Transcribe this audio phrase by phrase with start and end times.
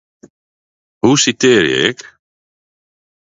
[0.99, 1.99] Hoe sitearje ik?